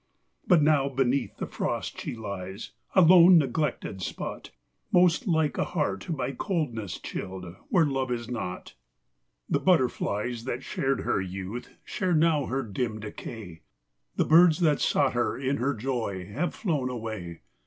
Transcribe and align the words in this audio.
But 0.47 0.63
now 0.63 0.89
beneath 0.89 1.37
the 1.37 1.45
frost 1.45 2.01
she 2.01 2.15
lies, 2.15 2.71
A 2.95 3.03
lone, 3.03 3.37
neglected 3.37 4.01
spot; 4.01 4.49
Most 4.91 5.27
like 5.27 5.59
a 5.59 5.63
heart 5.63 6.07
by 6.09 6.31
coldness 6.31 6.97
chilled, 6.97 7.45
Where 7.69 7.85
love 7.85 8.11
is 8.11 8.27
not. 8.27 8.73
74 9.51 9.53
LA 9.53 9.61
TE 9.61 9.61
CHR 9.61 9.83
YSANTHEMUMS. 9.83 9.93
75 9.93 10.07
The 10.09 10.19
butterflies 10.19 10.43
that 10.45 10.63
shared 10.63 11.01
her 11.01 11.21
youth 11.21 11.69
Share 11.85 12.13
now 12.15 12.45
her 12.47 12.63
dim 12.63 12.99
decay; 12.99 13.61
The 14.15 14.25
birds 14.25 14.59
that 14.61 14.81
sought 14.81 15.13
her 15.13 15.37
in 15.37 15.57
her 15.57 15.75
joy 15.75 16.25
Have 16.33 16.55
flown 16.55 16.89
away. 16.89 17.41